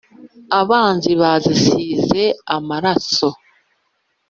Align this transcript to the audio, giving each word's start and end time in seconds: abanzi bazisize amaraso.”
abanzi 0.59 1.11
bazisize 1.21 2.23
amaraso.” 2.55 3.29